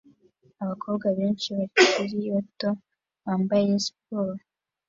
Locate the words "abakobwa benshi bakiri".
0.63-2.19